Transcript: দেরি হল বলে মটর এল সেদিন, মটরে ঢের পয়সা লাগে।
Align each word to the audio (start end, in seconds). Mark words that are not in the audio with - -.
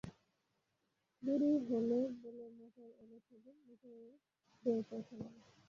দেরি 1.23 1.51
হল 1.67 1.89
বলে 2.21 2.45
মটর 2.57 2.89
এল 3.01 3.11
সেদিন, 3.27 3.55
মটরে 3.67 4.09
ঢের 4.63 4.79
পয়সা 4.89 5.15
লাগে। 5.17 5.41